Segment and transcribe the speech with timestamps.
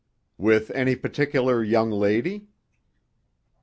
[0.39, 2.47] "With any particular young lady?"